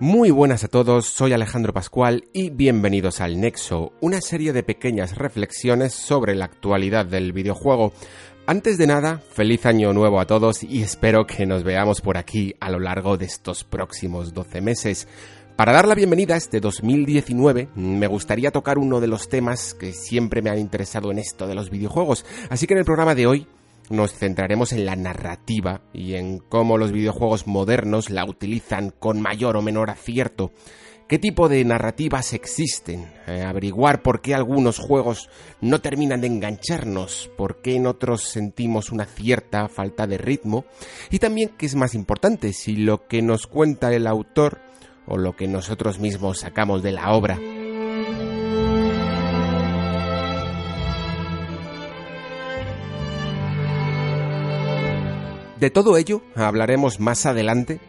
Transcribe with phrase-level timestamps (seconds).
[0.00, 5.18] Muy buenas a todos, soy Alejandro Pascual y bienvenidos al Nexo, una serie de pequeñas
[5.18, 7.92] reflexiones sobre la actualidad del videojuego.
[8.46, 12.54] Antes de nada, feliz año nuevo a todos y espero que nos veamos por aquí
[12.60, 15.08] a lo largo de estos próximos 12 meses.
[15.56, 19.92] Para dar la bienvenida a este 2019, me gustaría tocar uno de los temas que
[19.92, 23.26] siempre me han interesado en esto de los videojuegos, así que en el programa de
[23.26, 23.48] hoy
[23.90, 29.56] nos centraremos en la narrativa y en cómo los videojuegos modernos la utilizan con mayor
[29.56, 30.52] o menor acierto.
[31.08, 33.10] ¿Qué tipo de narrativas existen?
[33.26, 35.30] Eh, averiguar por qué algunos juegos
[35.62, 40.66] no terminan de engancharnos, por qué en otros sentimos una cierta falta de ritmo
[41.10, 44.58] y también, qué es más importante, si lo que nos cuenta el autor
[45.06, 47.38] o lo que nosotros mismos sacamos de la obra.
[55.58, 57.80] De todo ello hablaremos más adelante,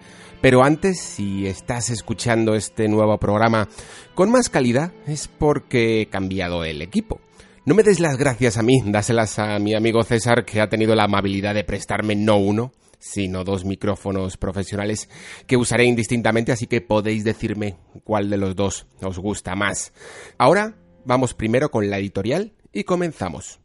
[0.41, 3.69] pero antes, si estás escuchando este nuevo programa
[4.15, 7.21] con más calidad, es porque he cambiado el equipo.
[7.65, 10.95] No me des las gracias a mí, dáselas a mi amigo César, que ha tenido
[10.95, 15.07] la amabilidad de prestarme no uno, sino dos micrófonos profesionales
[15.45, 19.93] que usaré indistintamente, así que podéis decirme cuál de los dos os gusta más.
[20.39, 20.75] Ahora
[21.05, 23.59] vamos primero con la editorial y comenzamos.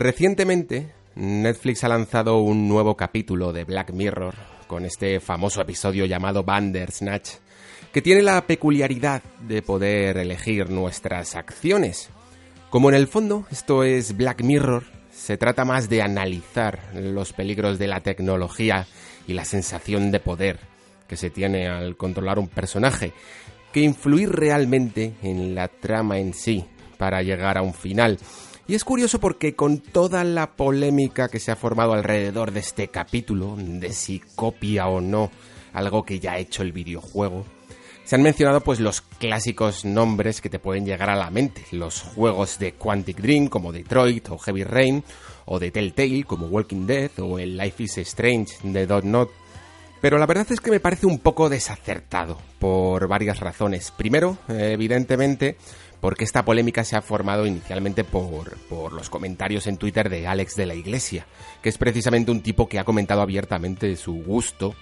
[0.00, 4.32] Recientemente, Netflix ha lanzado un nuevo capítulo de Black Mirror
[4.68, 7.30] con este famoso episodio llamado Bandersnatch,
[7.92, 12.10] que tiene la peculiaridad de poder elegir nuestras acciones.
[12.70, 17.80] Como en el fondo esto es Black Mirror, se trata más de analizar los peligros
[17.80, 18.86] de la tecnología
[19.26, 20.60] y la sensación de poder
[21.08, 23.14] que se tiene al controlar un personaje,
[23.72, 26.64] que influir realmente en la trama en sí
[26.98, 28.16] para llegar a un final.
[28.68, 32.88] Y es curioso porque con toda la polémica que se ha formado alrededor de este
[32.88, 35.30] capítulo, de si copia o no
[35.72, 37.46] algo que ya ha hecho el videojuego,
[38.04, 42.02] se han mencionado pues los clásicos nombres que te pueden llegar a la mente, los
[42.02, 45.02] juegos de Quantic Dream como Detroit o Heavy Rain,
[45.46, 49.30] o de Telltale como Walking Dead o el Life is Strange de Dot Not.
[50.02, 53.90] Pero la verdad es que me parece un poco desacertado, por varias razones.
[53.90, 55.56] Primero, evidentemente,
[56.00, 60.54] porque esta polémica se ha formado inicialmente por, por, los comentarios en Twitter de Alex
[60.54, 61.26] de la Iglesia,
[61.62, 64.74] que es precisamente un tipo que ha comentado abiertamente su gusto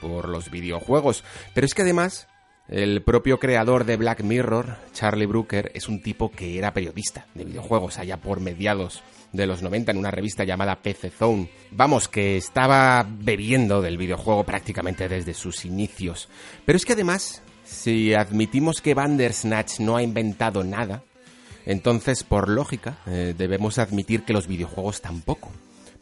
[0.00, 1.24] por los videojuegos.
[1.54, 2.28] Pero es que además,
[2.68, 7.44] el propio creador de Black Mirror, Charlie Brooker, es un tipo que era periodista de
[7.44, 9.02] videojuegos allá por mediados
[9.32, 11.48] de los 90 en una revista llamada PC Zone.
[11.70, 16.28] Vamos, que estaba bebiendo del videojuego prácticamente desde sus inicios.
[16.64, 21.02] Pero es que además si admitimos que Bandersnatch no ha inventado nada,
[21.66, 25.50] entonces por lógica eh, debemos admitir que los videojuegos tampoco.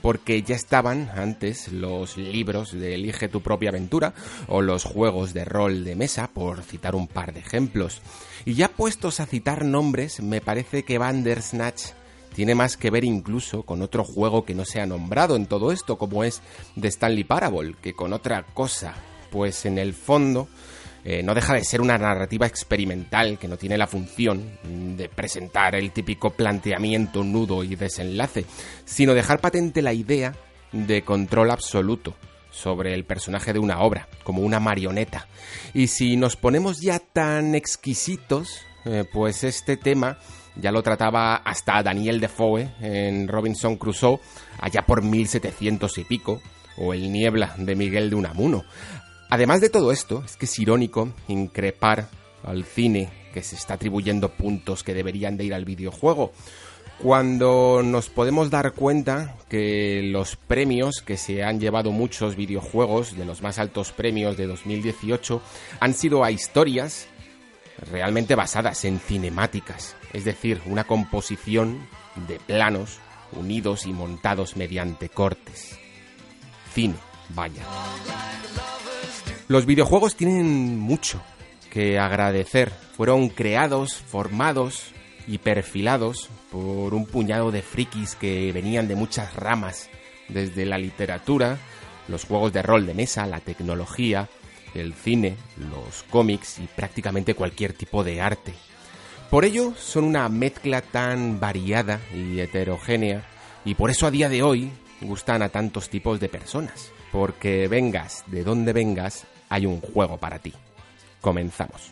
[0.03, 4.15] Porque ya estaban antes los libros de Elige tu propia aventura
[4.49, 8.01] o los juegos de rol de mesa, por citar un par de ejemplos.
[8.47, 11.93] Y ya puestos a citar nombres, me parece que Bandersnatch
[12.35, 15.71] tiene más que ver incluso con otro juego que no se ha nombrado en todo
[15.71, 16.41] esto, como es
[16.81, 18.95] The Stanley Parable, que con otra cosa.
[19.31, 20.49] Pues en el fondo,
[21.05, 24.59] eh, no deja de ser una narrativa experimental que no tiene la función
[24.97, 28.45] de presentar el típico planteamiento, nudo y desenlace,
[28.85, 30.35] sino dejar patente la idea
[30.73, 32.15] de control absoluto
[32.51, 35.27] sobre el personaje de una obra, como una marioneta.
[35.73, 40.19] Y si nos ponemos ya tan exquisitos, eh, pues este tema
[40.57, 44.21] ya lo trataba hasta Daniel Defoe en Robinson Crusoe,
[44.59, 46.43] allá por 1700 y pico,
[46.77, 48.65] o El Niebla de Miguel de Unamuno.
[49.31, 52.09] Además de todo esto, es que es irónico increpar
[52.43, 56.33] al cine que se está atribuyendo puntos que deberían de ir al videojuego.
[57.03, 63.25] cuando nos podemos dar cuenta que los premios que se han llevado muchos videojuegos, de
[63.25, 65.41] los más altos premios de 2018,
[65.81, 67.07] han sido a historias
[67.91, 71.89] realmente basadas en cinemáticas, es decir, una composición
[72.29, 72.99] de planos
[73.33, 75.79] unidos y montados mediante cortes.
[76.75, 76.97] Cine,
[77.31, 77.63] vaya.
[79.51, 81.21] Los videojuegos tienen mucho
[81.73, 82.71] que agradecer.
[82.71, 84.93] Fueron creados, formados
[85.27, 89.91] y perfilados por un puñado de frikis que venían de muchas ramas,
[90.29, 91.59] desde la literatura,
[92.07, 94.29] los juegos de rol de mesa, la tecnología,
[94.73, 98.55] el cine, los cómics y prácticamente cualquier tipo de arte.
[99.31, 103.27] Por ello son una mezcla tan variada y heterogénea
[103.65, 104.71] y por eso a día de hoy
[105.01, 110.39] gustan a tantos tipos de personas, porque vengas de donde vengas, hay un juego para
[110.39, 110.55] ti.
[111.21, 111.91] Comenzamos.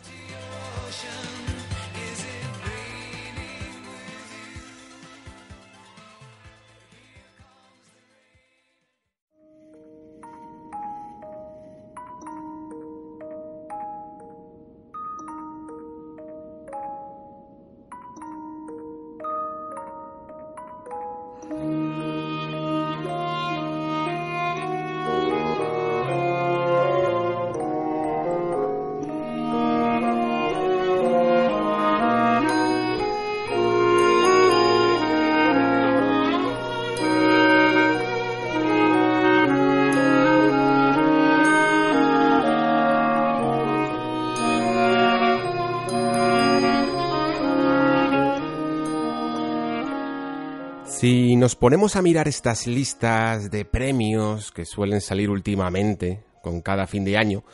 [51.39, 57.05] Nos ponemos a mirar estas listas de premios que suelen salir últimamente con cada fin
[57.05, 57.45] de año,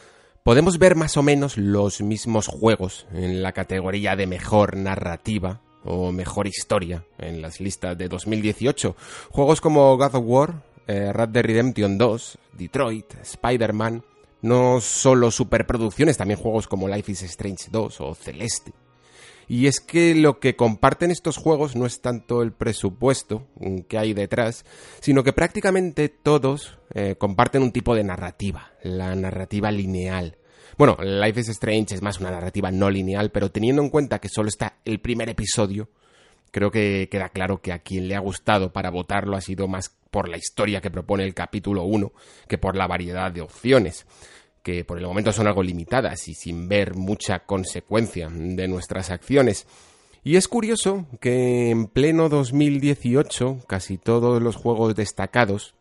[0.42, 6.12] podemos ver más o menos los mismos juegos en la categoría de mejor narrativa o
[6.12, 8.96] mejor historia en las listas de 2018.
[9.30, 14.04] Juegos como God of War, eh, Red Dead Redemption 2, Detroit, Spider-Man,
[14.42, 18.74] no solo superproducciones, también juegos como Life is Strange 2 o Celeste.
[19.48, 23.48] Y es que lo que comparten estos juegos no es tanto el presupuesto
[23.88, 24.66] que hay detrás,
[25.02, 30.38] sino que prácticamente todos eh, comparten un tipo de narrativa, la narrativa lineal.
[30.78, 34.30] Bueno, Life is Strange es más una narrativa no lineal, pero teniendo en cuenta que
[34.30, 35.90] solo está el primer episodio,
[36.52, 39.96] creo que queda claro que a quien le ha gustado para votarlo ha sido más
[40.10, 42.14] por la historia que propone el capítulo 1
[42.48, 44.06] que por la variedad de opciones
[44.66, 49.68] que por el momento son algo limitadas y sin ver mucha consecuencia de nuestras acciones.
[50.24, 55.76] Y es curioso que en pleno 2018 casi todos los juegos destacados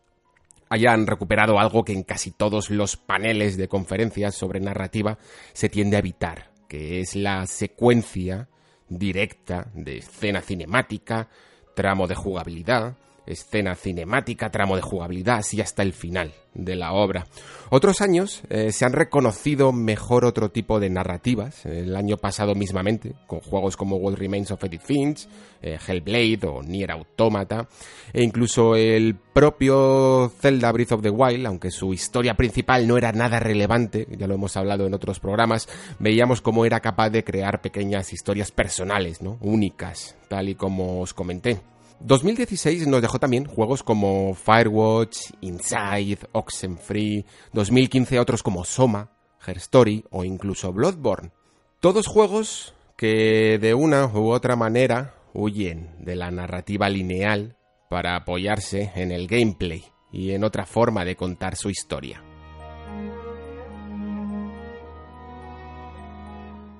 [0.69, 5.17] hayan recuperado algo que en casi todos los paneles de conferencias sobre narrativa
[5.53, 8.49] se tiende a evitar, que es la secuencia
[8.87, 11.27] directa de escena cinemática,
[11.73, 17.27] tramo de jugabilidad, escena cinemática, tramo de jugabilidad, así hasta el final de la obra.
[17.69, 23.13] Otros años eh, se han reconocido mejor otro tipo de narrativas, el año pasado mismamente,
[23.27, 25.27] con juegos como What Remains of Edith Finch,
[25.61, 27.67] eh, Hellblade o Nier Automata,
[28.13, 33.11] e incluso el propio Zelda Breath of the Wild, aunque su historia principal no era
[33.11, 35.67] nada relevante, ya lo hemos hablado en otros programas,
[35.99, 39.37] veíamos cómo era capaz de crear pequeñas historias personales, ¿no?
[39.41, 41.59] únicas, tal y como os comenté.
[41.99, 49.11] 2016 nos dejó también juegos como Firewatch, Inside, Oxenfree, 2015 otros como Soma,
[49.45, 51.31] Her Story o incluso Bloodborne.
[51.79, 57.57] Todos juegos que de una u otra manera huyen de la narrativa lineal
[57.89, 62.23] para apoyarse en el gameplay y en otra forma de contar su historia.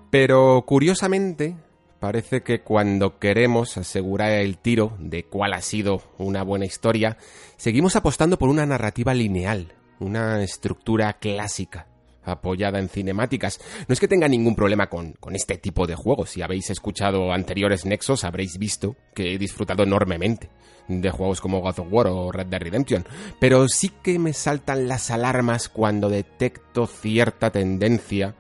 [0.10, 1.58] Pero curiosamente,
[2.06, 7.18] Parece que cuando queremos asegurar el tiro de cuál ha sido una buena historia,
[7.58, 11.88] seguimos apostando por una narrativa lineal, una estructura clásica,
[12.24, 13.60] apoyada en cinemáticas.
[13.88, 16.30] No es que tenga ningún problema con, con, este tipo de juegos.
[16.30, 20.52] Si habéis escuchado anteriores nexos, habréis visto que he disfrutado enormemente
[20.88, 23.04] de juegos como God of War o Red Dead Redemption.
[23.40, 28.36] Pero sí que me saltan las alarmas cuando detecto cierta tendencia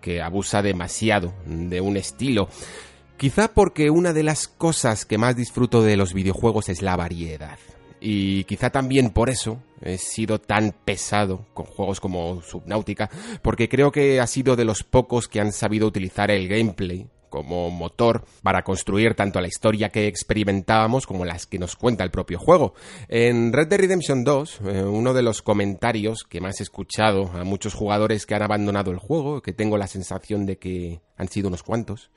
[0.00, 2.48] que abusa demasiado de un estilo.
[3.20, 7.58] Quizá porque una de las cosas que más disfruto de los videojuegos es la variedad.
[8.00, 13.10] Y quizá también por eso he sido tan pesado con juegos como Subnautica,
[13.42, 17.70] porque creo que ha sido de los pocos que han sabido utilizar el gameplay como
[17.70, 22.38] motor para construir tanto la historia que experimentábamos como las que nos cuenta el propio
[22.38, 22.74] juego.
[23.08, 27.44] En Red Dead Redemption 2, eh, uno de los comentarios que más he escuchado a
[27.44, 31.48] muchos jugadores que han abandonado el juego, que tengo la sensación de que han sido
[31.48, 32.10] unos cuantos,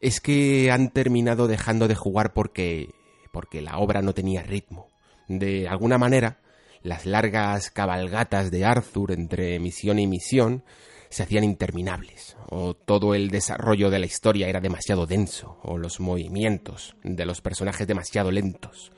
[0.00, 2.90] es que han terminado dejando de jugar porque
[3.32, 4.88] porque la obra no tenía ritmo.
[5.28, 6.38] De alguna manera,
[6.82, 10.64] las largas cabalgatas de Arthur entre misión y misión
[11.10, 16.00] se hacían interminables, o todo el desarrollo de la historia era demasiado denso, o los
[16.00, 18.92] movimientos de los personajes demasiado lentos.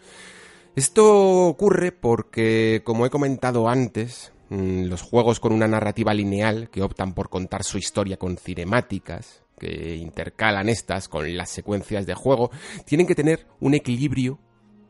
[0.76, 6.83] Esto ocurre porque, como he comentado antes, mm, los juegos con una narrativa lineal que
[6.83, 12.50] optan por contar su historia con cinemáticas, que intercalan estas con las secuencias de juego,
[12.85, 14.38] tienen que tener un equilibrio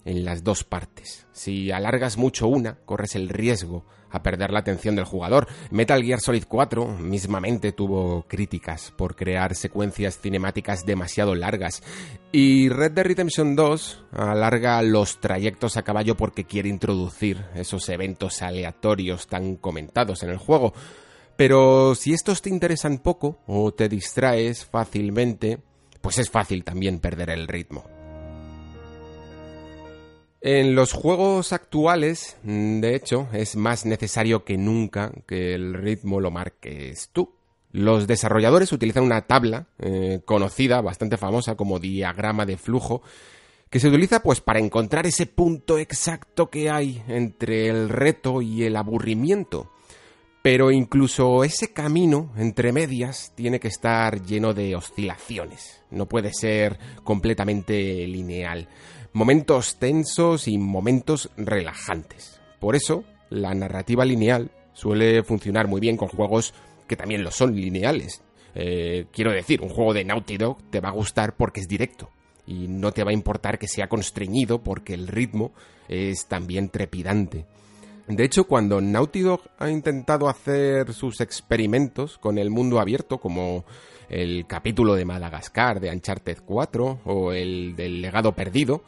[0.05, 1.27] en las dos partes.
[1.33, 5.47] Si alargas mucho una, corres el riesgo a perder la atención del jugador.
[5.71, 11.83] Metal Gear Solid 4 mismamente tuvo críticas por crear secuencias cinemáticas demasiado largas.
[12.33, 18.43] Y Red Dead Redemption 2 alarga los trayectos a caballo porque quiere introducir esos eventos
[18.43, 20.73] aleatorios tan comentados en el juego.
[21.37, 25.59] Pero si estos te interesan poco o te distraes fácilmente,
[26.01, 27.98] pues es fácil también perder el ritmo.
[30.41, 36.31] En los juegos actuales, de hecho, es más necesario que nunca que el ritmo lo
[36.31, 37.35] marques tú.
[37.73, 43.03] Los desarrolladores utilizan una tabla eh, conocida, bastante famosa como diagrama de flujo,
[43.69, 48.63] que se utiliza pues para encontrar ese punto exacto que hay entre el reto y
[48.63, 49.73] el aburrimiento.
[50.41, 56.79] Pero incluso ese camino entre medias tiene que estar lleno de oscilaciones, no puede ser
[57.03, 58.69] completamente lineal
[59.13, 62.41] momentos tensos y momentos relajantes.
[62.61, 66.55] Por eso, la narrativa lineal suele funcionar muy bien con juegos
[66.87, 68.23] que también lo son lineales.
[68.55, 72.11] Eh, quiero decir, un juego de Naughty Dog te va a gustar porque es directo
[72.47, 75.53] y no te va a importar que sea constreñido porque el ritmo
[75.89, 77.47] es también trepidante.
[78.09, 83.67] De hecho, cuando Naughty Dog ha intentado hacer sus experimentos con el mundo abierto, como
[84.09, 88.83] el capítulo de Madagascar de Uncharted 4 o el del legado perdido,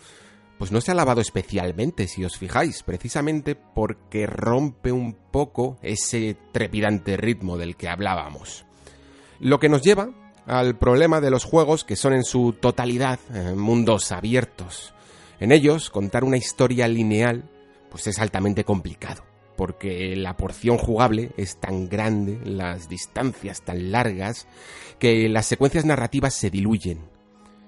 [0.59, 6.37] pues no se ha alabado especialmente, si os fijáis, precisamente porque rompe un poco ese
[6.53, 8.65] trepidante ritmo del que hablábamos.
[9.39, 10.11] Lo que nos lleva
[10.47, 14.93] al problema de los juegos que son en su totalidad eh, mundos abiertos.
[15.39, 17.45] En ellos, contar una historia lineal
[17.91, 19.30] pues es altamente complicado
[19.61, 24.49] porque la porción jugable es tan grande, las distancias tan largas,
[24.99, 27.01] que las secuencias narrativas se diluyen.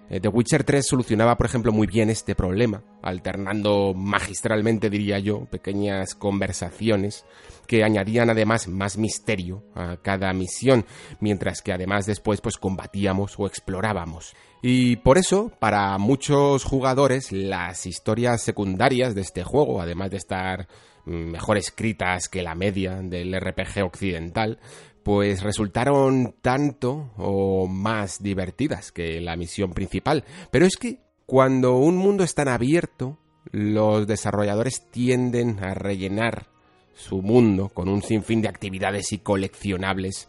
[0.08, 5.44] Eh, The Witcher 3 solucionaba, por ejemplo, muy bien este problema, alternando magistralmente, diría yo,
[5.44, 7.26] pequeñas conversaciones
[7.66, 10.87] que añadían además más misterio a cada misión,
[11.20, 14.34] mientras que además después pues combatíamos o explorábamos.
[14.62, 20.68] Y por eso, para muchos jugadores, las historias secundarias de este juego, además de estar
[21.04, 24.59] mejor escritas que la media del RPG occidental,
[25.02, 30.25] pues resultaron tanto o más divertidas que la misión principal.
[30.50, 33.18] Pero es que cuando un mundo es tan abierto,
[33.50, 36.47] los desarrolladores tienden a rellenar
[36.94, 40.28] su mundo con un sinfín de actividades y coleccionables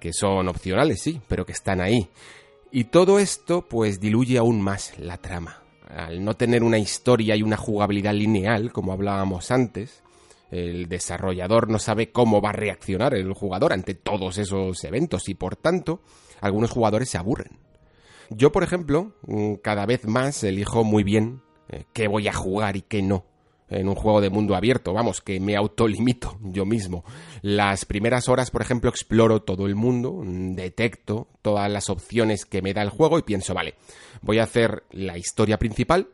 [0.00, 2.08] que son opcionales, sí, pero que están ahí.
[2.70, 5.62] Y todo esto pues diluye aún más la trama.
[5.88, 10.02] Al no tener una historia y una jugabilidad lineal, como hablábamos antes,
[10.50, 15.34] el desarrollador no sabe cómo va a reaccionar el jugador ante todos esos eventos y
[15.34, 16.00] por tanto
[16.40, 17.58] algunos jugadores se aburren.
[18.30, 22.76] Yo, por ejemplo, mm, cada vez más elijo muy bien eh, qué voy a jugar
[22.76, 23.24] y qué no
[23.70, 27.04] en un juego de mundo abierto, vamos, que me autolimito yo mismo.
[27.42, 32.62] Las primeras horas, por ejemplo, exploro todo el mundo, mm, detecto todas las opciones que
[32.62, 33.74] me da el juego y pienso, vale,
[34.22, 36.08] voy a hacer la historia principal,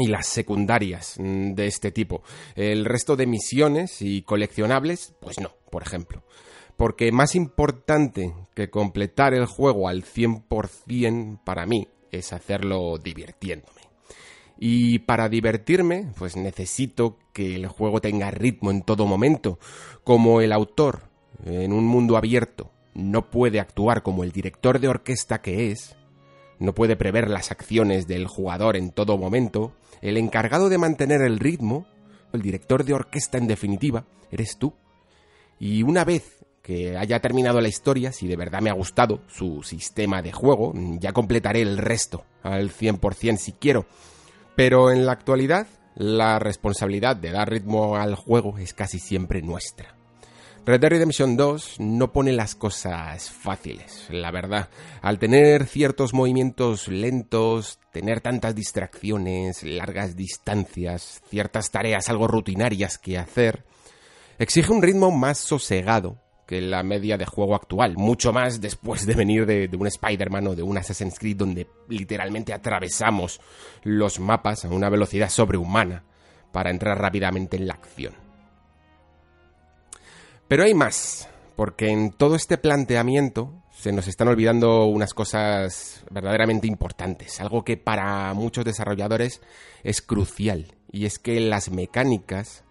[0.00, 2.22] y las secundarias mm, de este tipo.
[2.54, 6.22] El resto de misiones y coleccionables, pues no, por ejemplo.
[6.76, 13.80] Porque más importante que completar el juego al 100% para mí es hacerlo divirtiéndome.
[14.58, 19.58] Y para divertirme, pues necesito que el juego tenga ritmo en todo momento.
[20.04, 21.08] Como el autor,
[21.46, 25.96] en un mundo abierto, no puede actuar como el director de orquesta que es,
[26.60, 31.38] no puede prever las acciones del jugador en todo momento, el encargado de mantener el
[31.38, 31.86] ritmo,
[32.32, 34.74] el director de orquesta en definitiva, eres tú.
[35.58, 39.62] Y una vez que haya terminado la historia, si de verdad me ha gustado su
[39.62, 43.86] sistema de juego, ya completaré el resto al 100% si quiero.
[44.54, 49.99] Pero en la actualidad, la responsabilidad de dar ritmo al juego es casi siempre nuestra.
[50.66, 54.68] Red Dead Redemption 2 no pone las cosas fáciles, la verdad.
[55.00, 63.16] Al tener ciertos movimientos lentos, tener tantas distracciones, largas distancias, ciertas tareas algo rutinarias que
[63.16, 63.64] hacer,
[64.38, 69.14] exige un ritmo más sosegado que la media de juego actual, mucho más después de
[69.14, 73.40] venir de, de un Spider-Man o de un Assassin's Creed donde literalmente atravesamos
[73.82, 76.04] los mapas a una velocidad sobrehumana
[76.52, 78.29] para entrar rápidamente en la acción.
[80.50, 86.66] Pero hay más, porque en todo este planteamiento se nos están olvidando unas cosas verdaderamente
[86.66, 89.42] importantes, algo que para muchos desarrolladores
[89.84, 92.64] es crucial, y es que las mecánicas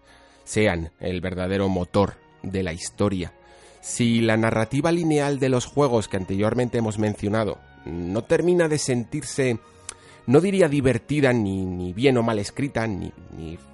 [0.44, 3.32] sean el verdadero motor de la historia.
[3.80, 7.56] Si la narrativa lineal de los juegos que anteriormente hemos mencionado
[7.86, 9.58] no termina de sentirse,
[10.26, 13.10] no diría divertida, ni, bien o mal escrita, ni,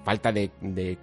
[0.04, 0.96] falta de, de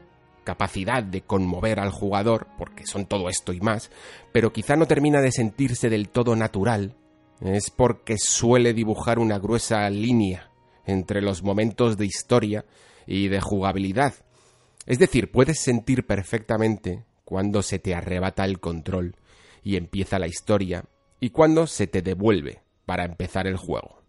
[0.43, 3.91] capacidad de conmover al jugador, porque son todo esto y más,
[4.31, 6.95] pero quizá no termina de sentirse del todo natural,
[7.41, 10.49] es porque suele dibujar una gruesa línea
[10.85, 12.65] entre los momentos de historia
[13.05, 14.13] y de jugabilidad.
[14.85, 19.15] Es decir, puedes sentir perfectamente cuando se te arrebata el control
[19.63, 20.85] y empieza la historia
[21.19, 24.02] y cuando se te devuelve para empezar el juego.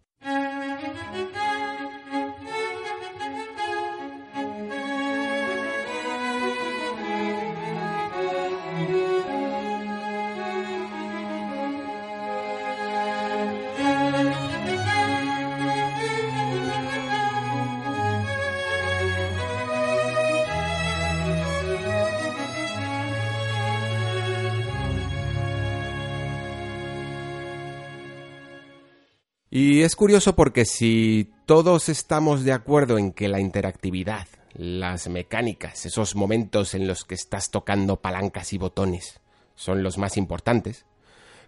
[29.85, 36.15] Es curioso porque si todos estamos de acuerdo en que la interactividad, las mecánicas, esos
[36.15, 39.19] momentos en los que estás tocando palancas y botones
[39.55, 40.85] son los más importantes,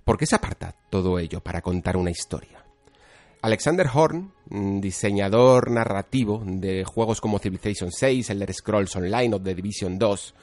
[0.06, 2.64] ¿por qué se aparta todo ello para contar una historia?
[3.42, 4.32] Alexander Horn,
[4.82, 10.36] diseñador narrativo de juegos como Civilization VI, Elder Scrolls Online o The Division 2,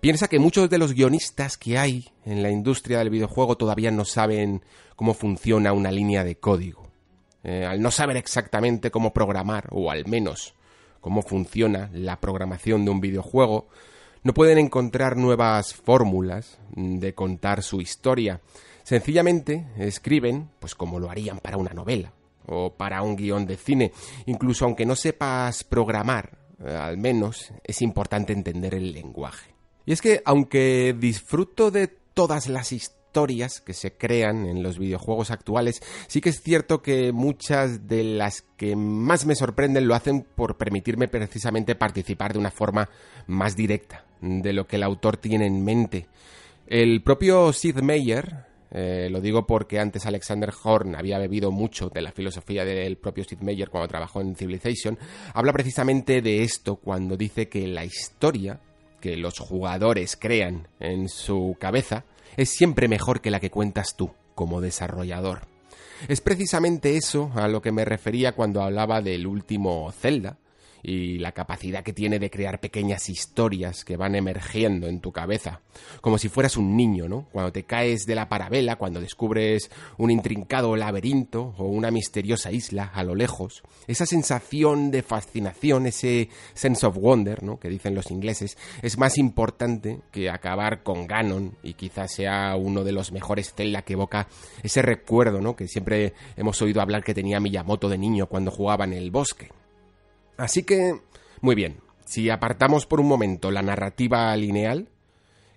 [0.00, 4.06] piensa que muchos de los guionistas que hay en la industria del videojuego todavía no
[4.06, 4.62] saben
[4.96, 6.85] cómo funciona una línea de código
[7.48, 10.54] eh, al no saber exactamente cómo programar, o al menos
[11.00, 13.68] cómo funciona la programación de un videojuego,
[14.24, 18.40] no pueden encontrar nuevas fórmulas de contar su historia.
[18.82, 22.12] Sencillamente escriben, pues como lo harían para una novela
[22.46, 23.92] o para un guion de cine.
[24.26, 29.54] Incluso aunque no sepas programar, eh, al menos es importante entender el lenguaje.
[29.84, 32.95] Y es que aunque disfruto de todas las historias,
[33.64, 38.42] que se crean en los videojuegos actuales, sí que es cierto que muchas de las
[38.58, 42.90] que más me sorprenden lo hacen por permitirme precisamente participar de una forma
[43.26, 46.08] más directa de lo que el autor tiene en mente.
[46.66, 52.02] El propio Sid Meier, eh, lo digo porque antes Alexander Horn había bebido mucho de
[52.02, 54.98] la filosofía del propio Sid Meier cuando trabajó en Civilization,
[55.32, 58.60] habla precisamente de esto cuando dice que la historia
[59.00, 62.04] que los jugadores crean en su cabeza
[62.36, 65.42] es siempre mejor que la que cuentas tú, como desarrollador.
[66.08, 70.38] Es precisamente eso a lo que me refería cuando hablaba del último Zelda,
[70.88, 75.60] y la capacidad que tiene de crear pequeñas historias que van emergiendo en tu cabeza,
[76.00, 77.26] como si fueras un niño, ¿no?
[77.32, 79.68] Cuando te caes de la parabela, cuando descubres
[79.98, 86.28] un intrincado laberinto o una misteriosa isla a lo lejos, esa sensación de fascinación, ese
[86.54, 87.58] sense of wonder, ¿no?
[87.58, 92.84] que dicen los ingleses, es más importante que acabar con Ganon y quizás sea uno
[92.84, 94.28] de los mejores Zelda que evoca
[94.62, 95.56] ese recuerdo, ¿no?
[95.56, 99.50] que siempre hemos oído hablar que tenía Miyamoto de niño cuando jugaba en el bosque.
[100.36, 101.00] Así que,
[101.40, 104.88] muy bien, si apartamos por un momento la narrativa lineal,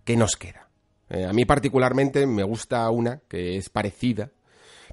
[0.04, 0.70] ¿qué nos queda?
[1.10, 4.32] Eh, a mí particularmente me gusta una que es parecida,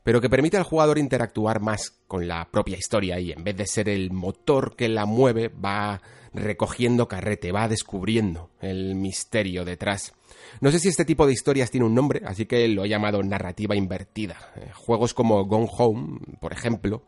[0.02, 3.66] pero que permite al jugador interactuar más con la propia historia y en vez de
[3.66, 6.00] ser el motor que la mueve, va
[6.32, 10.12] recogiendo carrete, va descubriendo el misterio detrás.
[10.60, 13.22] No sé si este tipo de historias tiene un nombre, así que lo he llamado
[13.22, 14.36] narrativa invertida.
[14.56, 17.02] Eh, juegos como Gone Home, por ejemplo,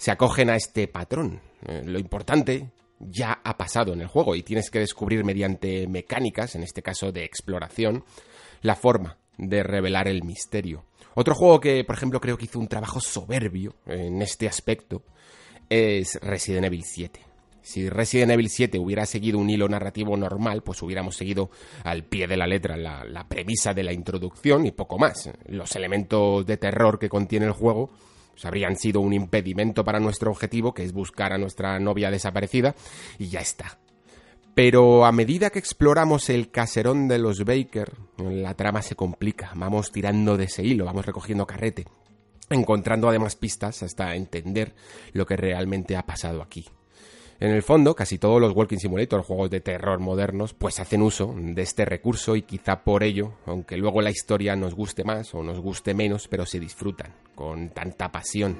[0.00, 1.42] se acogen a este patrón.
[1.66, 6.54] Eh, lo importante ya ha pasado en el juego y tienes que descubrir mediante mecánicas,
[6.54, 8.02] en este caso de exploración,
[8.62, 10.86] la forma de revelar el misterio.
[11.14, 15.02] Otro juego que, por ejemplo, creo que hizo un trabajo soberbio en este aspecto
[15.68, 17.20] es Resident Evil 7.
[17.60, 21.50] Si Resident Evil 7 hubiera seguido un hilo narrativo normal, pues hubiéramos seguido
[21.84, 25.28] al pie de la letra la, la premisa de la introducción y poco más.
[25.44, 27.90] Los elementos de terror que contiene el juego
[28.40, 32.74] pues, habrían sido un impedimento para nuestro objetivo, que es buscar a nuestra novia desaparecida,
[33.18, 33.78] y ya está.
[34.54, 39.92] Pero a medida que exploramos el caserón de los Baker, la trama se complica, vamos
[39.92, 41.84] tirando de ese hilo, vamos recogiendo carrete,
[42.48, 44.74] encontrando además pistas hasta entender
[45.12, 46.66] lo que realmente ha pasado aquí.
[47.40, 51.34] En el fondo, casi todos los Walking Simulator, juegos de terror modernos, pues hacen uso
[51.34, 55.42] de este recurso y quizá por ello, aunque luego la historia nos guste más o
[55.42, 58.58] nos guste menos, pero se disfrutan con tanta pasión.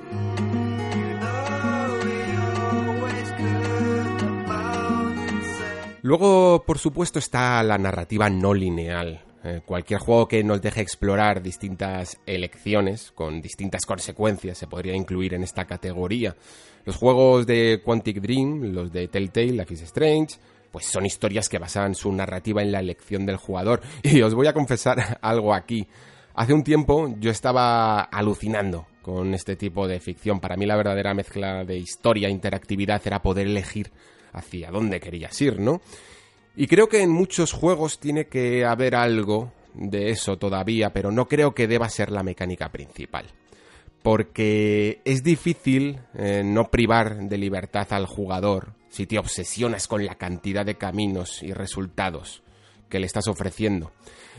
[6.01, 11.43] Luego, por supuesto, está la narrativa no lineal, eh, cualquier juego que nos deje explorar
[11.43, 16.37] distintas elecciones con distintas consecuencias se podría incluir en esta categoría.
[16.85, 20.37] Los juegos de Quantic Dream, los de Telltale, Life is Strange,
[20.71, 23.81] pues son historias que basan su narrativa en la elección del jugador.
[24.03, 25.87] Y os voy a confesar algo aquí.
[26.35, 30.41] Hace un tiempo yo estaba alucinando con este tipo de ficción.
[30.41, 33.91] Para mí la verdadera mezcla de historia e interactividad era poder elegir
[34.33, 35.81] hacia dónde querías ir, ¿no?
[36.57, 41.27] Y creo que en muchos juegos tiene que haber algo de eso todavía, pero no
[41.27, 43.27] creo que deba ser la mecánica principal.
[44.03, 50.17] Porque es difícil eh, no privar de libertad al jugador si te obsesionas con la
[50.17, 52.43] cantidad de caminos y resultados
[52.89, 53.93] que le estás ofreciendo.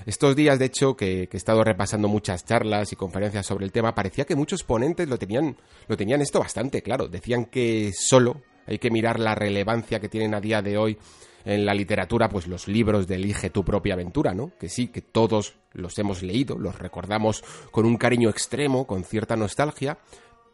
[0.05, 3.71] Estos días, de hecho, que, que, he estado repasando muchas charlas y conferencias sobre el
[3.71, 5.55] tema, parecía que muchos ponentes lo tenían,
[5.87, 7.07] lo tenían esto bastante claro.
[7.07, 10.97] Decían que solo hay que mirar la relevancia que tienen a día de hoy
[11.45, 14.51] en la literatura, pues los libros de Elige tu propia aventura, ¿no?
[14.59, 19.35] Que sí, que todos los hemos leído, los recordamos con un cariño extremo, con cierta
[19.35, 19.97] nostalgia,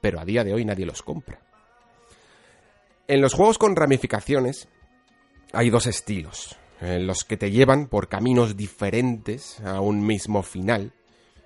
[0.01, 1.39] pero a día de hoy nadie los compra.
[3.07, 4.67] En los juegos con ramificaciones
[5.53, 10.93] hay dos estilos, los que te llevan por caminos diferentes a un mismo final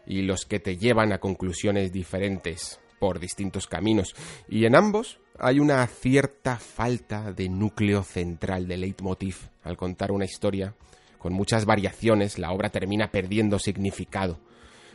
[0.06, 4.15] y los que te llevan a conclusiones diferentes por distintos caminos.
[4.49, 9.38] Y en ambos hay una cierta falta de núcleo central, de leitmotiv.
[9.63, 10.75] Al contar una historia
[11.17, 14.39] con muchas variaciones, la obra termina perdiendo significado.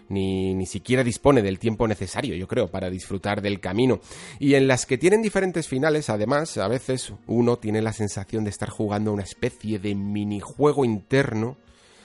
[0.08, 4.00] Ni, ni, siquiera dispone del tiempo necesario, yo creo, para disfrutar del camino.
[4.38, 8.50] Y en las que tienen diferentes finales, además, a veces uno tiene la sensación de
[8.50, 11.56] estar jugando una especie de minijuego interno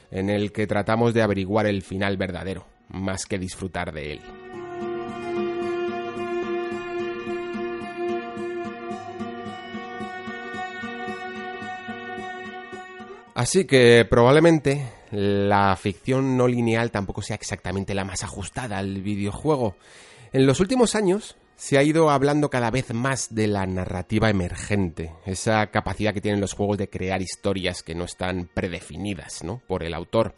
[0.09, 4.40] en el que tratamos de averiguar el final verdadero, más que disfrutar de él.
[13.41, 19.75] Así que probablemente la ficción no lineal tampoco sea exactamente la más ajustada al videojuego.
[20.31, 25.13] En los últimos años se ha ido hablando cada vez más de la narrativa emergente,
[25.25, 29.59] esa capacidad que tienen los juegos de crear historias que no están predefinidas ¿no?
[29.67, 30.35] por el autor.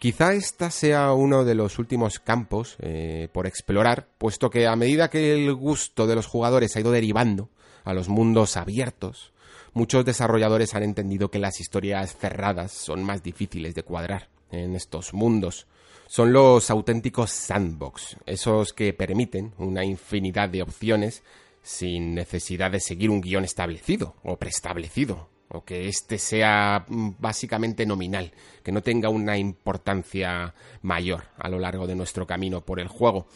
[0.00, 5.08] Quizá esta sea uno de los últimos campos eh, por explorar, puesto que a medida
[5.08, 7.48] que el gusto de los jugadores ha ido derivando
[7.84, 9.32] a los mundos abiertos,
[9.74, 15.12] muchos desarrolladores han entendido que las historias cerradas son más difíciles de cuadrar en estos
[15.12, 15.66] mundos.
[16.06, 21.22] Son los auténticos sandbox, esos que permiten una infinidad de opciones
[21.62, 27.86] sin necesidad de seguir un guion establecido o preestablecido, o que éste sea mm, básicamente
[27.86, 28.32] nominal,
[28.62, 33.26] que no tenga una importancia mayor a lo largo de nuestro camino por el juego.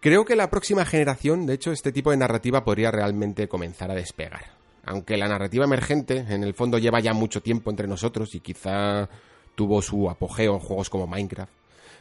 [0.00, 3.94] Creo que la próxima generación, de hecho, este tipo de narrativa podría realmente comenzar a
[3.94, 8.40] despegar aunque la narrativa emergente en el fondo lleva ya mucho tiempo entre nosotros y
[8.40, 9.08] quizá
[9.54, 11.52] tuvo su apogeo en juegos como Minecraft,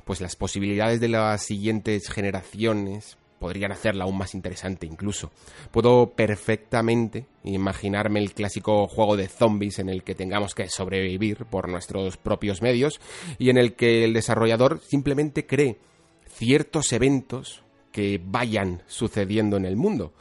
[0.05, 5.31] pues las posibilidades de las siguientes generaciones podrían hacerla aún más interesante incluso.
[5.71, 11.67] Puedo perfectamente imaginarme el clásico juego de zombies en el que tengamos que sobrevivir por
[11.67, 13.01] nuestros propios medios
[13.39, 15.79] y en el que el desarrollador simplemente cree
[16.27, 20.13] ciertos eventos que vayan sucediendo en el mundo.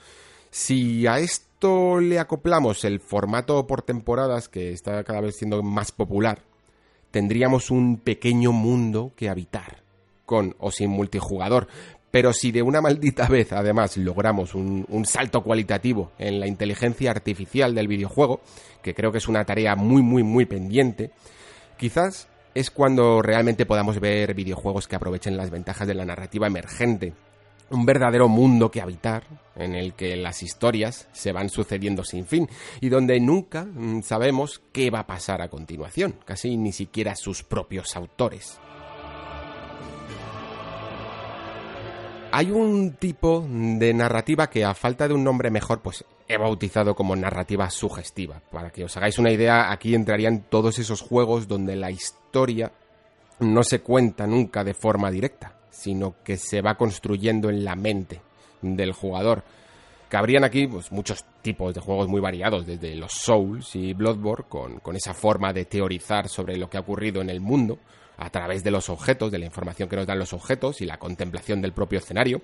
[0.50, 5.92] Si a esto le acoplamos el formato por temporadas, que está cada vez siendo más
[5.92, 6.42] popular,
[7.10, 9.82] tendríamos un pequeño mundo que habitar,
[10.24, 11.68] con o sin multijugador.
[12.10, 17.74] Pero si de una maldita vez, además, logramos un, salto cualitativo en la inteligencia artificial
[17.74, 18.40] del videojuego,
[18.82, 21.12] que creo que es una tarea muy, muy, muy pendiente,
[21.76, 27.12] quizás es cuando realmente podamos ver videojuegos que aprovechen las ventajas de la narrativa emergente
[27.70, 29.24] un verdadero mundo que habitar,
[29.56, 32.48] en el que las historias se van sucediendo sin fin
[32.80, 37.42] y donde nunca mm, sabemos qué va a pasar a continuación, casi ni siquiera sus
[37.42, 38.58] propios autores.
[42.32, 46.94] Hay un tipo de narrativa que a falta de un nombre mejor, pues he bautizado
[46.94, 48.40] como narrativa sugestiva.
[48.52, 52.70] Para que os hagáis una idea, aquí entrarían todos esos juegos donde la historia
[53.40, 58.20] no se cuenta nunca de forma directa, sino que se va construyendo en la mente
[58.62, 59.44] del jugador.
[60.08, 64.96] Cabrían aquí pues, muchos tipos de juegos muy variados, desde los Souls y Bloodborne, con,
[64.96, 67.78] esa forma de teorizar sobre lo que ha ocurrido en el mundo,
[68.18, 70.98] a través de los objetos, de la información que nos dan los objetos y la
[70.98, 72.42] contemplación del propio escenario,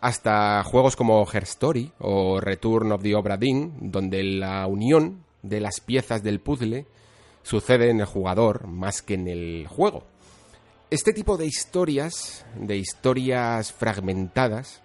[0.00, 5.60] hasta juegos como Her Story o Return of the Obra Dinn, donde la unión de
[5.60, 6.86] las piezas del puzzle
[7.42, 10.02] sucede en el jugador más que en el juego.
[10.88, 14.82] Este tipo de historias, de historias fragmentadas,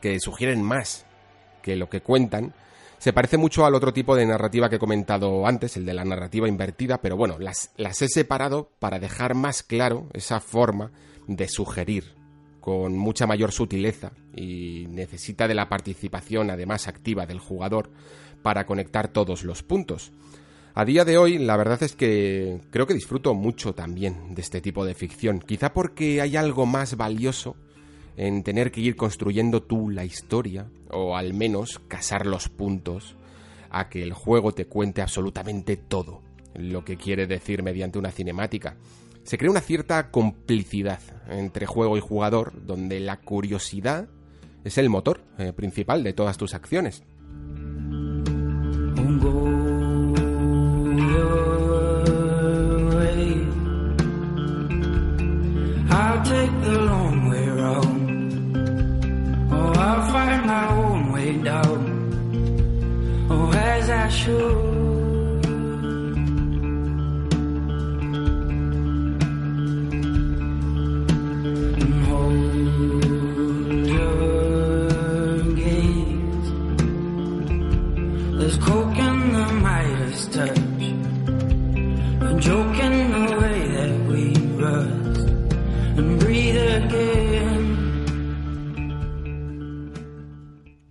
[0.00, 1.04] que sugieren más
[1.60, 2.54] que lo que cuentan,
[2.96, 6.06] se parece mucho al otro tipo de narrativa que he comentado antes, el de la
[6.06, 10.90] narrativa invertida, pero bueno, las, las he separado para dejar más claro esa forma
[11.26, 12.14] de sugerir
[12.60, 17.90] con mucha mayor sutileza y necesita de la participación además activa del jugador
[18.42, 20.12] para conectar todos los puntos.
[20.78, 24.60] A día de hoy, la verdad es que creo que disfruto mucho también de este
[24.60, 27.56] tipo de ficción, quizá porque hay algo más valioso
[28.18, 33.16] en tener que ir construyendo tú la historia, o al menos casar los puntos,
[33.70, 36.20] a que el juego te cuente absolutamente todo
[36.54, 38.76] lo que quiere decir mediante una cinemática.
[39.24, 44.10] Se crea una cierta complicidad entre juego y jugador, donde la curiosidad
[44.62, 47.02] es el motor eh, principal de todas tus acciones.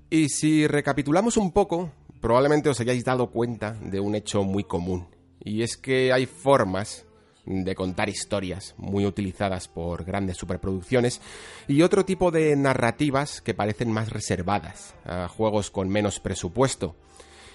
[0.09, 1.91] Y si recapitulamos un poco,
[2.25, 5.05] probablemente os hayáis dado cuenta de un hecho muy común.
[5.43, 7.05] Y es que hay formas
[7.45, 11.21] de contar historias muy utilizadas por grandes superproducciones
[11.67, 16.95] y otro tipo de narrativas que parecen más reservadas a juegos con menos presupuesto.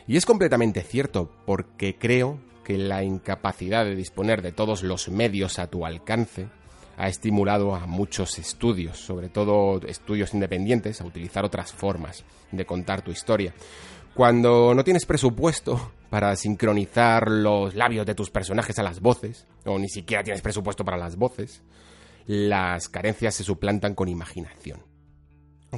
[0.07, 5.59] Y es completamente cierto, porque creo que la incapacidad de disponer de todos los medios
[5.59, 6.47] a tu alcance
[6.97, 13.03] ha estimulado a muchos estudios, sobre todo estudios independientes, a utilizar otras formas de contar
[13.03, 13.53] tu historia.
[14.15, 19.79] Cuando no tienes presupuesto para sincronizar los labios de tus personajes a las voces, o
[19.79, 21.63] ni siquiera tienes presupuesto para las voces,
[22.27, 24.81] las carencias se suplantan con imaginación.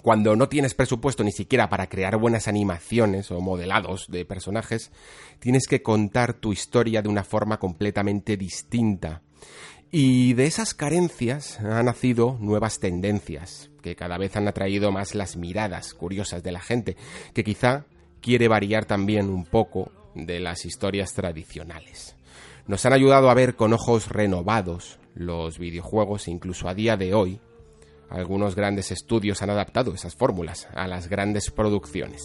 [0.03, 4.91] Cuando no tienes presupuesto ni siquiera para crear buenas animaciones o modelados de personajes,
[5.39, 9.21] tienes que contar tu historia de una forma completamente distinta.
[9.91, 15.37] Y de esas carencias han nacido nuevas tendencias, que cada vez han atraído más las
[15.37, 16.97] miradas curiosas de la gente,
[17.35, 17.85] que quizá
[18.23, 22.17] quiere variar también un poco de las historias tradicionales.
[22.67, 27.41] Nos han ayudado a ver con ojos renovados los videojuegos incluso a día de hoy
[28.09, 32.23] algunos grandes estudios han adaptado esas fórmulas a las grandes producciones.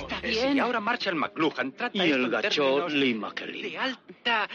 [0.00, 0.56] Está bien.
[0.56, 3.20] Y ahora Marshall McLuhan trata y el Lee
[3.62, 4.48] de alta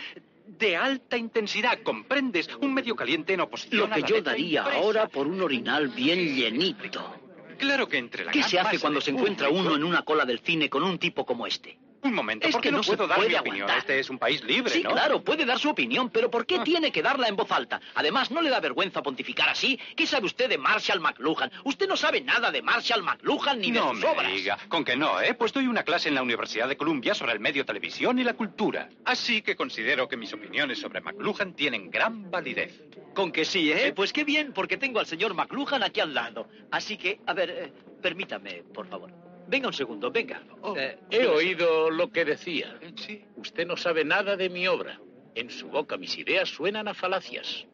[0.58, 2.50] de alta intensidad, ¿comprendes?
[2.60, 4.80] Un medio caliente en oposición Lo a que la yo daría impresa.
[4.80, 7.16] ahora por un orinal bien llenito.
[7.58, 10.40] Claro que entre la ¿Qué se hace cuando se encuentra uno en una cola del
[10.40, 11.78] cine con un tipo como este?
[12.04, 13.70] Un momento, Es ¿por qué que no, puedo dar mi opinión?
[13.70, 14.92] Este es un país libre, Sí, ¿no?
[14.92, 16.64] claro, puede dar su opinión, pero ¿por qué Ah.
[16.64, 17.80] tiene que darla en voz alta?
[17.96, 19.80] Además, ¿no le da vergüenza pontificar así?
[19.96, 21.52] ¿Qué sabe usted de Marshall McLuhan?
[21.64, 24.32] Usted no sabe nada de Marshall McLuhan ni no de sus me obras.
[24.34, 24.58] diga.
[24.68, 25.34] Con que no, ¿eh?
[25.36, 28.34] Pues doy una clase en la Universidad de Columbia sobre el medio televisión y la
[28.34, 28.90] cultura.
[29.06, 32.82] Así que considero que mis opiniones sobre McLuhan tienen gran validez.
[33.14, 33.94] Con que sí, ¿eh?
[33.96, 36.48] Pues qué bien, porque tengo al señor McLuhan aquí al lado.
[36.72, 39.12] Así que, a ver, eh, permítame, por favor.
[39.52, 40.42] Venga un segundo, venga.
[40.62, 42.80] Oh, Eh, He oído lo que decía.
[42.96, 43.26] Sí.
[43.36, 45.00] Usted no sabe nada de mi obra.
[45.36, 47.66] En su boca mis ideas suenan a falacias.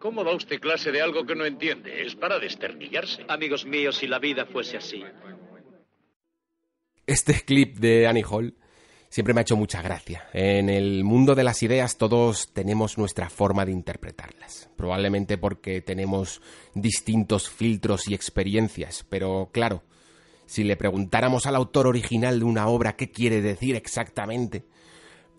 [0.00, 2.02] ¿Cómo da usted clase de algo que no entiende?
[2.04, 3.24] Es para desternillarse.
[3.28, 5.04] Amigos míos, si la vida fuese así.
[7.06, 8.54] Este clip de Annie Hall
[9.08, 10.28] siempre me ha hecho mucha gracia.
[10.32, 14.68] En el mundo de las ideas todos tenemos nuestra forma de interpretarlas.
[14.76, 16.40] Probablemente porque tenemos
[16.74, 19.82] distintos filtros y experiencias, pero claro,
[20.50, 24.64] si le preguntáramos al autor original de una obra qué quiere decir exactamente,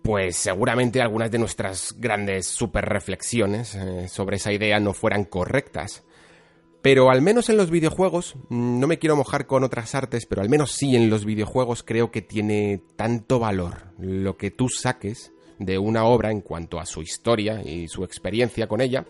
[0.00, 6.02] pues seguramente algunas de nuestras grandes super reflexiones eh, sobre esa idea no fueran correctas.
[6.80, 10.40] Pero al menos en los videojuegos, mm, no me quiero mojar con otras artes, pero
[10.40, 15.30] al menos sí en los videojuegos creo que tiene tanto valor lo que tú saques
[15.58, 19.04] de una obra en cuanto a su historia y su experiencia con ella,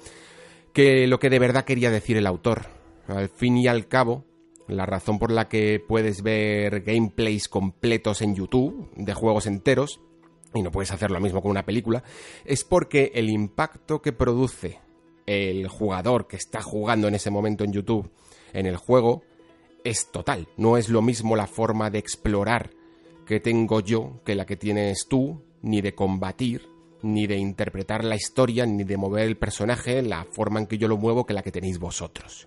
[0.72, 2.66] que lo que de verdad quería decir el autor.
[3.06, 4.24] Al fin y al cabo,
[4.76, 10.00] la razón por la que puedes ver gameplays completos en YouTube de juegos enteros
[10.54, 12.02] y no puedes hacer lo mismo con una película,
[12.44, 14.80] es porque el impacto que produce
[15.26, 18.10] el jugador que está jugando en ese momento en YouTube
[18.52, 19.22] en el juego
[19.84, 20.48] es total.
[20.56, 22.70] No es lo mismo la forma de explorar
[23.26, 26.68] que tengo yo que la que tienes tú, ni de combatir,
[27.02, 30.88] ni de interpretar la historia, ni de mover el personaje, la forma en que yo
[30.88, 32.46] lo muevo que la que tenéis vosotros.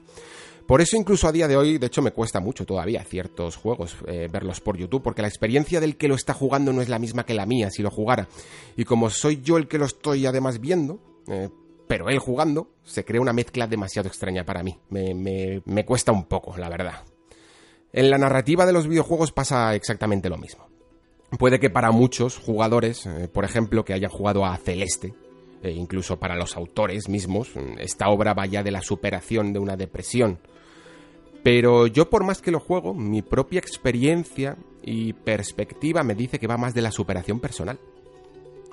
[0.68, 3.96] Por eso incluso a día de hoy, de hecho, me cuesta mucho todavía ciertos juegos
[4.08, 6.98] eh, verlos por YouTube, porque la experiencia del que lo está jugando no es la
[6.98, 8.28] misma que la mía si lo jugara.
[8.76, 11.50] Y como soy yo el que lo estoy además viendo, eh,
[11.88, 14.80] pero él jugando, se crea una mezcla demasiado extraña para mí.
[14.90, 17.04] Me, me cuesta un poco, la verdad.
[17.94, 20.68] En la narrativa de los videojuegos pasa exactamente lo mismo.
[21.38, 25.14] Puede que para muchos jugadores, eh, por ejemplo, que hayan jugado a Celeste,
[25.66, 30.40] e incluso para los autores mismos, esta obra vaya de la superación de una depresión.
[31.44, 36.48] Pero yo por más que lo juego, mi propia experiencia y perspectiva me dice que
[36.48, 37.80] va más de la superación personal.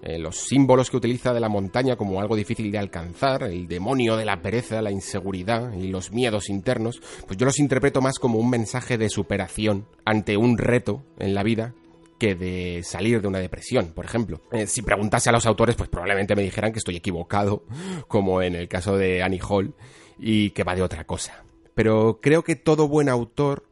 [0.02, 4.16] Eh, los símbolos que utiliza de la montaña como algo difícil de alcanzar, el demonio
[4.16, 8.38] de la pereza, la inseguridad y los miedos internos, pues yo los interpreto más como
[8.38, 11.74] un mensaje de superación ante un reto en la vida
[12.22, 14.42] que de salir de una depresión, por ejemplo.
[14.52, 17.64] Eh, si preguntase a los autores, pues probablemente me dijeran que estoy equivocado,
[18.06, 19.74] como en el caso de Annie Hall,
[20.20, 21.42] y que va de otra cosa.
[21.74, 23.64] Pero creo que todo buen autor,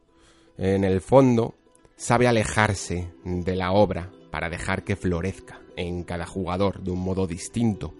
[0.57, 1.55] en el fondo,
[1.95, 7.27] sabe alejarse de la obra para dejar que florezca en cada jugador de un modo
[7.27, 7.93] distinto.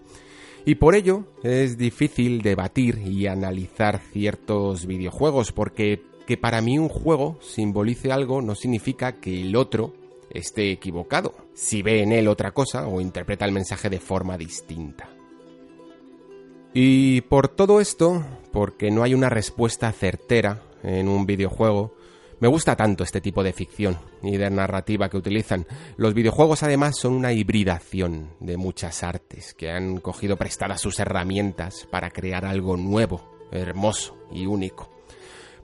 [0.66, 6.90] Y por ello es difícil debatir y analizar ciertos videojuegos porque que para mí un
[6.90, 10.01] juego simbolice algo no significa que el otro
[10.32, 15.08] esté equivocado, si ve en él otra cosa o interpreta el mensaje de forma distinta.
[16.74, 21.94] Y por todo esto, porque no hay una respuesta certera en un videojuego,
[22.40, 25.64] me gusta tanto este tipo de ficción y de narrativa que utilizan.
[25.96, 31.86] Los videojuegos además son una hibridación de muchas artes que han cogido prestadas sus herramientas
[31.88, 34.91] para crear algo nuevo, hermoso y único.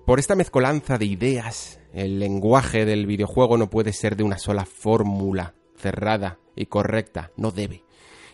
[0.09, 4.65] Por esta mezcolanza de ideas el lenguaje del videojuego no puede ser de una sola
[4.65, 7.85] fórmula cerrada y correcta, no debe.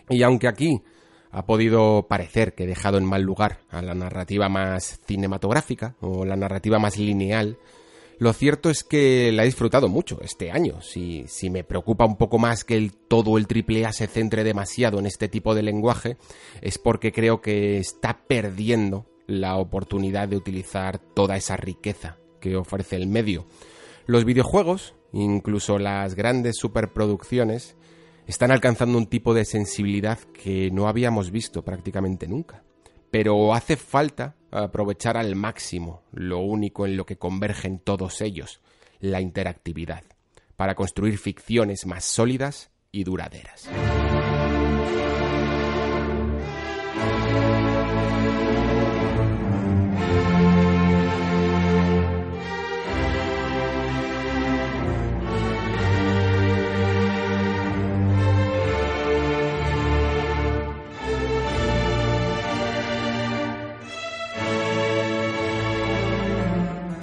[0.09, 0.83] Y aunque aquí
[1.31, 6.23] ha podido parecer que he dejado en mal lugar a la narrativa más cinematográfica o
[6.23, 7.57] la narrativa más lineal,
[8.19, 10.79] lo cierto es que la he disfrutado mucho este año.
[10.79, 15.07] Si, si me preocupa un poco más que todo el AAA se centre demasiado en
[15.07, 16.15] este tipo de lenguaje,
[16.61, 22.95] es porque creo que está perdiendo la oportunidad de utilizar toda esa riqueza que ofrece
[22.95, 23.45] el medio.
[24.05, 27.75] Los videojuegos, incluso las grandes superproducciones,
[28.27, 32.63] están alcanzando un tipo de sensibilidad que no habíamos visto prácticamente nunca.
[33.11, 38.61] Pero hace falta aprovechar al máximo lo único en lo que convergen todos ellos,
[38.99, 40.03] la interactividad,
[40.55, 43.69] para construir ficciones más sólidas y duraderas.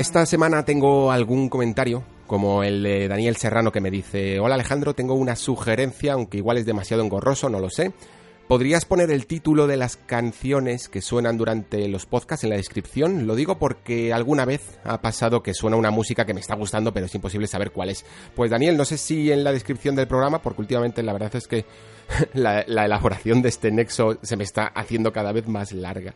[0.03, 4.95] Esta semana tengo algún comentario, como el de Daniel Serrano que me dice, hola Alejandro,
[4.95, 7.93] tengo una sugerencia, aunque igual es demasiado engorroso, no lo sé.
[8.49, 13.29] ¿Podrías poner el título de las canciones que suenan durante los podcasts en la descripción?
[13.29, 16.93] Lo digo porque alguna vez ha pasado que suena una música que me está gustando,
[16.93, 18.05] pero es imposible saber cuál es.
[18.35, 21.47] Pues Daniel, no sé si en la descripción del programa, porque últimamente la verdad es
[21.47, 21.65] que
[22.35, 26.13] la, la elaboración de este nexo se me está haciendo cada vez más larga.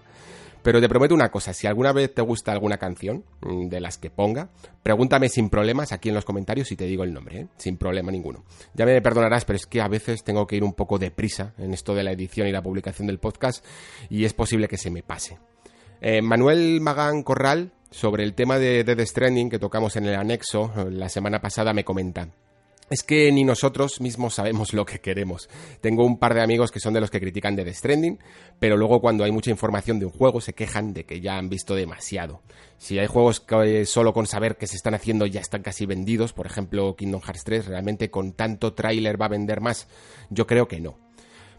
[0.66, 3.98] Pero te prometo una cosa, si alguna vez te gusta alguna canción mm, de las
[3.98, 4.50] que ponga,
[4.82, 7.46] pregúntame sin problemas aquí en los comentarios y te digo el nombre, ¿eh?
[7.56, 8.44] sin problema ninguno.
[8.74, 11.72] Ya me perdonarás, pero es que a veces tengo que ir un poco deprisa en
[11.72, 13.64] esto de la edición y la publicación del podcast
[14.10, 15.38] y es posible que se me pase.
[16.00, 20.72] Eh, Manuel Magán Corral, sobre el tema de Death Stranding que tocamos en el anexo
[20.90, 22.28] la semana pasada, me comenta.
[22.88, 25.48] Es que ni nosotros mismos sabemos lo que queremos.
[25.80, 28.20] Tengo un par de amigos que son de los que critican The Stranding,
[28.60, 31.48] pero luego cuando hay mucha información de un juego se quejan de que ya han
[31.48, 32.42] visto demasiado.
[32.78, 36.32] Si hay juegos que solo con saber que se están haciendo ya están casi vendidos,
[36.32, 39.88] por ejemplo Kingdom Hearts 3, realmente con tanto tráiler va a vender más,
[40.30, 41.05] yo creo que no.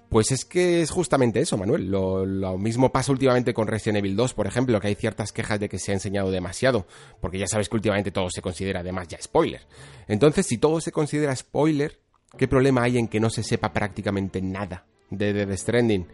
[0.10, 1.92] Pues es que es justamente eso, Manuel.
[1.92, 5.68] Lo, mismo pasa últimamente con Resident Evil 2, por ejemplo, que hay ciertas quejas de
[5.68, 6.88] que se ha enseñado demasiado,
[7.20, 9.62] porque ya sabes que últimamente todo se considera además ya spoiler.
[10.08, 12.00] Entonces, si todo se considera spoiler,
[12.38, 16.08] ¿qué problema hay en que no se sepa prácticamente nada de The Stranding?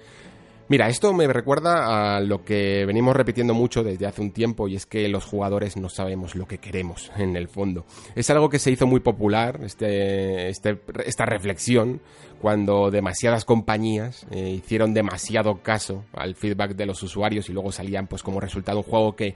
[0.69, 4.75] Mira, esto me recuerda a lo que venimos repitiendo mucho desde hace un tiempo y
[4.75, 7.85] es que los jugadores no sabemos lo que queremos en el fondo.
[8.15, 11.99] Es algo que se hizo muy popular, este, este, esta reflexión,
[12.41, 18.07] cuando demasiadas compañías eh, hicieron demasiado caso al feedback de los usuarios y luego salían
[18.07, 19.35] pues como resultado un juego que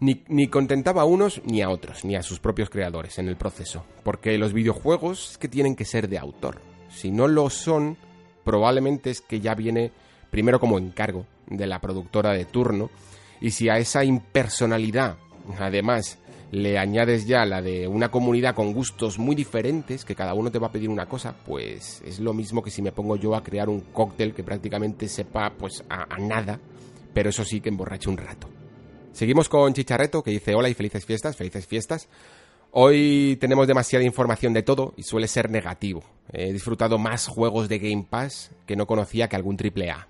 [0.00, 3.36] ni, ni, contentaba a unos ni a otros, ni a sus propios creadores en el
[3.36, 3.84] proceso.
[4.02, 6.60] Porque los videojuegos que tienen que ser de autor.
[6.88, 7.96] Si no lo son,
[8.44, 9.92] probablemente es que ya viene
[10.30, 12.90] primero como encargo de la productora de turno,
[13.40, 15.16] y si a esa impersonalidad,
[15.58, 16.18] además,
[16.52, 20.58] le añades ya la de una comunidad con gustos muy diferentes, que cada uno te
[20.58, 23.42] va a pedir una cosa, pues es lo mismo que si me pongo yo a
[23.42, 26.60] crear un cóctel que prácticamente sepa pues a, nada,
[27.12, 28.48] pero eso sí que emborrache un rato.
[29.12, 32.08] Seguimos con Chicharreto, que dice hola y felices fiestas, felices fiestas.
[32.70, 36.04] Hoy tenemos demasiada información de todo y suele ser negativo.
[36.32, 40.08] He disfrutado más juegos de Game Pass que no conocía que algún triple A.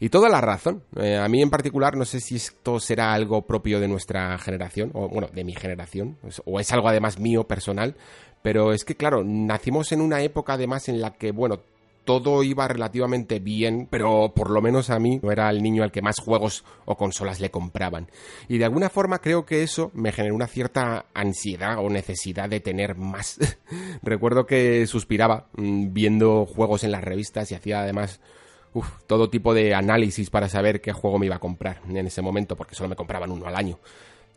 [0.00, 0.82] Y toda la razón.
[0.96, 4.90] Eh, a mí en particular, no sé si esto será algo propio de nuestra generación,
[4.94, 7.96] o bueno, de mi generación, o es algo además mío personal,
[8.42, 11.60] pero es que claro, nacimos en una época además en la que, bueno,
[12.08, 15.92] todo iba relativamente bien, pero por lo menos a mí no era el niño al
[15.92, 18.10] que más juegos o consolas le compraban.
[18.48, 22.60] Y de alguna forma creo que eso me generó una cierta ansiedad o necesidad de
[22.60, 23.38] tener más.
[24.02, 28.22] Recuerdo que suspiraba mm, viendo juegos en las revistas y hacía además
[29.06, 32.56] todo tipo de análisis para saber qué juego me iba a comprar en ese momento,
[32.56, 33.78] porque solo me compraban uno al año.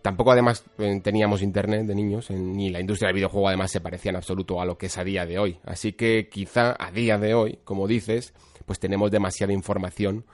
[0.01, 4.09] Tampoco además eh, teníamos internet de niños, ni la industria del videojuego además se parecía
[4.09, 5.59] en absoluto a lo que es a día de hoy.
[5.63, 8.33] Así que quizá a día de hoy, como dices,
[8.65, 10.25] pues tenemos demasiada información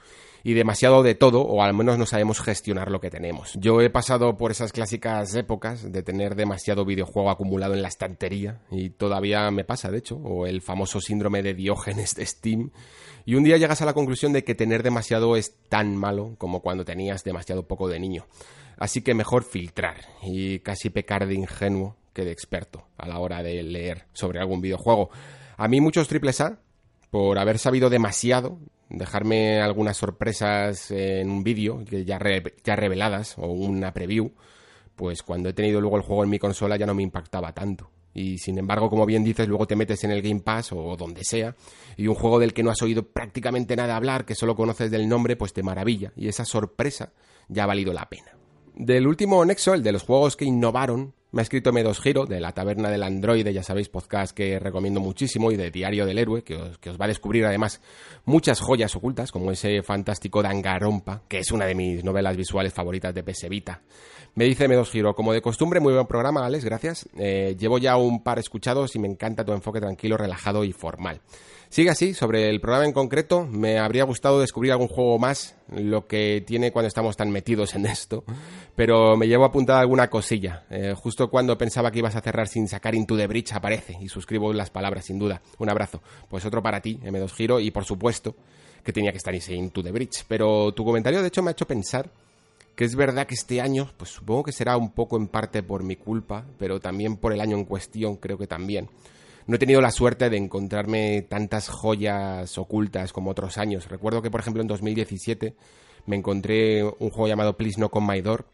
[0.48, 3.52] y demasiado de todo, o al menos no sabemos gestionar lo que tenemos.
[3.56, 8.62] Yo he pasado por esas clásicas épocas de tener demasiado videojuego acumulado en la estantería,
[8.72, 12.72] y todavía me pasa, de hecho, o el famoso síndrome de Diógenes de Steam,
[13.26, 16.62] y un día llegas a la conclusión de que tener demasiado es tan malo como
[16.62, 18.26] cuando tenías demasiado poco de niño.
[18.78, 23.44] Así que mejor filtrar y casi pecar de ingenuo que de experto a la hora
[23.44, 25.10] de leer sobre algún videojuego.
[25.58, 26.62] A mí muchos triples A,
[27.12, 28.60] por haber sabido demasiado,
[28.90, 32.20] dejarme algunas sorpresas en un vídeo ya,
[32.64, 34.32] ya reveladas o una preview,
[34.96, 37.92] pues cuando he tenido luego el juego en mi consola ya no me impactaba tanto.
[38.14, 41.24] Y sin embargo, como bien dices, luego te metes en el Game Pass o donde
[41.24, 41.56] sea,
[41.98, 45.08] y un juego del que no has oído prácticamente nada hablar, que solo conoces del
[45.08, 46.12] nombre, pues te maravilla.
[46.16, 47.14] Y esa sorpresa
[47.48, 48.32] ya ha valido la pena.
[48.74, 52.40] Del último Nexo, el de los juegos que innovaron, me ha escrito M2 Giro, de
[52.40, 56.44] la Taberna del Androide, ya sabéis, podcast que recomiendo muchísimo, y de Diario del Héroe,
[56.44, 57.82] que os, que os va a descubrir además
[58.26, 63.14] muchas joyas ocultas, como ese fantástico Dangarompa, que es una de mis novelas visuales favoritas
[63.14, 63.82] de PS Vita.
[64.36, 67.10] Me dice M2 Giro, como de costumbre, muy buen programa, Alex, gracias.
[67.18, 71.22] Eh, llevo ya un par escuchados y me encanta tu enfoque tranquilo, relajado y formal.
[71.70, 76.08] Sigue así, sobre el programa en concreto, me habría gustado descubrir algún juego más, lo
[76.08, 78.24] que tiene cuando estamos tan metidos en esto,
[78.76, 80.66] pero me llevo a apuntar alguna cosilla.
[80.70, 84.08] Eh, justo cuando pensaba que ibas a cerrar sin sacar Into the Bridge aparece y
[84.08, 85.42] suscribo las palabras, sin duda.
[85.60, 86.02] Un abrazo.
[86.30, 88.36] Pues otro para ti, M2 Giro, y por supuesto
[88.84, 90.24] que tenía que estar ese Into the Bridge.
[90.28, 92.10] Pero tu comentario de hecho me ha hecho pensar
[92.78, 95.84] que es verdad que este año, pues supongo que será un poco en parte por
[95.84, 98.88] mi culpa, pero también por el año en cuestión, creo que también.
[99.48, 103.88] No he tenido la suerte de encontrarme tantas joyas ocultas como otros años.
[103.88, 105.56] Recuerdo que, por ejemplo, en 2017
[106.06, 108.46] me encontré un juego llamado Please No Con My Door,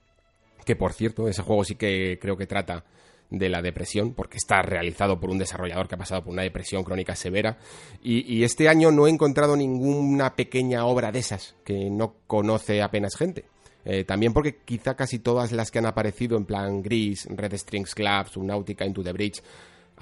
[0.66, 2.86] que por cierto, ese juego sí que creo que trata
[3.32, 6.84] de la depresión, porque está realizado por un desarrollador que ha pasado por una depresión
[6.84, 7.58] crónica severa.
[8.04, 13.16] Y, este año no he encontrado ninguna pequeña obra de esas que no conoce apenas
[13.16, 13.46] gente.
[13.86, 17.96] Eh, también porque quizá casi todas las que han aparecido en plan Gris, Red Strings
[17.96, 19.42] Club, Subnautica, Into the Bridge,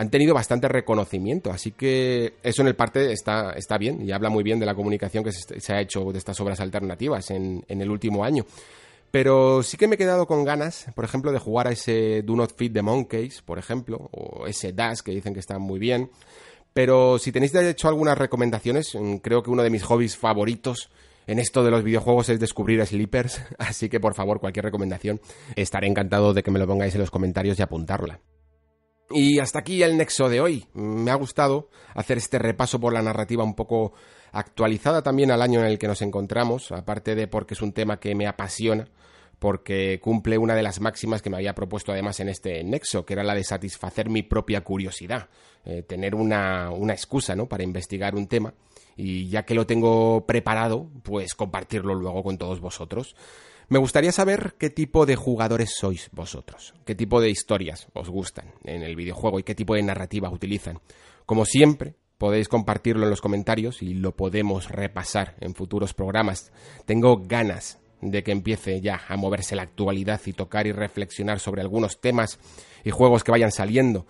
[0.01, 4.31] han tenido bastante reconocimiento, así que eso en el parte está, está bien y habla
[4.31, 7.91] muy bien de la comunicación que se, ha hecho de estas obras alternativas en, el
[7.91, 8.43] último año.
[9.11, 12.35] Pero sí que me he quedado con ganas, por ejemplo, de jugar a ese Do
[12.35, 16.09] Not Feed the Monkeys, por ejemplo, o ese Dash que dicen que están muy bien.
[16.73, 20.89] Pero si tenéis de hecho algunas recomendaciones, mm, creo que uno de mis hobbies favoritos
[21.27, 25.21] en esto de los videojuegos es descubrir sleepers, así que por favor cualquier recomendación
[25.55, 28.19] estaré encantado de que me lo pongáis en los comentarios y apuntarla.
[29.13, 30.65] Y hasta aquí el nexo de hoy.
[30.73, 33.93] Me ha gustado hacer este repaso por la narrativa un poco
[34.31, 37.99] actualizada también al año en el que nos encontramos, aparte de porque es un tema
[37.99, 38.87] que me apasiona,
[39.39, 43.13] porque cumple una de las máximas que me había propuesto además en este nexo, que
[43.13, 45.29] era la de satisfacer mi propia curiosidad,
[45.65, 47.47] eh, tener una, una excusa ¿no?
[47.47, 48.53] para investigar un tema
[48.95, 53.15] y ya que lo tengo preparado, pues compartirlo luego con todos vosotros.
[53.69, 58.53] Me gustaría saber qué tipo de jugadores sois vosotros, qué tipo de historias os gustan
[58.63, 60.79] en el videojuego y qué tipo de narrativa utilizan.
[61.25, 66.51] Como siempre, podéis compartirlo en los comentarios y lo podemos repasar en futuros programas.
[66.85, 71.61] Tengo ganas de que empiece ya a moverse la actualidad y tocar y reflexionar sobre
[71.61, 72.39] algunos temas
[72.83, 74.05] y juegos que vayan saliendo.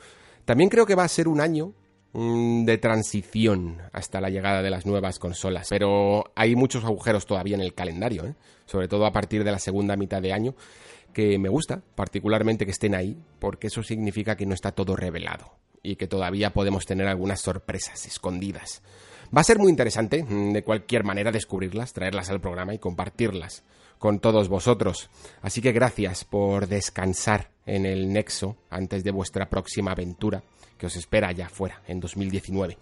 [0.45, 1.73] También creo que va a ser un año
[2.13, 7.61] de transición hasta la llegada de las nuevas consolas, pero hay muchos agujeros todavía en
[7.61, 8.35] el calendario, ¿eh?
[8.65, 10.55] sobre todo a partir de la segunda mitad de año,
[11.13, 15.53] que me gusta particularmente que estén ahí, porque eso significa que no está todo revelado
[15.83, 18.81] y que todavía podemos tener algunas sorpresas escondidas.
[19.35, 23.63] Va a ser muy interesante, mm, de cualquier manera, descubrirlas, traerlas al programa y compartirlas
[23.97, 25.09] con todos vosotros.
[25.41, 30.43] Así que gracias por descansar en el Nexo antes de vuestra próxima aventura,
[30.81, 32.75] que os espera allá fuera, en 2019.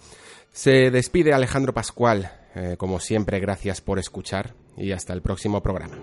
[0.53, 2.31] Se despide Alejandro Pascual.
[2.55, 5.97] Eh, como siempre, gracias por escuchar y hasta el próximo programa.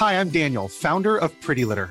[0.00, 1.90] Hi, I'm Daniel, founder of Pretty Litter.